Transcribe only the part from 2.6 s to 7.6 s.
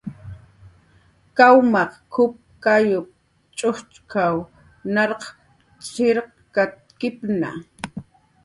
kayup"" ch'ujchk""aw narq chirkatkipna"